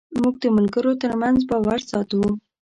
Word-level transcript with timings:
موږ 0.21 0.35
د 0.43 0.45
ملګرو 0.57 0.91
تر 1.01 1.11
منځ 1.21 1.39
باور 1.49 1.79
ساتو. 1.91 2.21